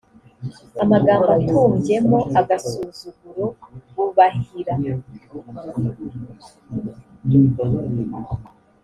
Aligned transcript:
amagambo 0.83 1.29
atumbyemo 1.37 2.19
agasuzuguro 2.39 3.45
bubahira 3.93 4.73